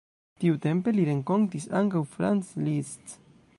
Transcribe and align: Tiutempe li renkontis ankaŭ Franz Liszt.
Tiutempe 0.43 0.93
li 0.95 1.05
renkontis 1.09 1.69
ankaŭ 1.83 2.03
Franz 2.17 2.51
Liszt. 2.69 3.17